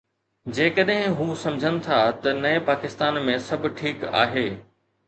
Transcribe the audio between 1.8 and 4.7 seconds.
ٿا ته نئين پاڪستان ۾ سڀ ٺيڪ آهي.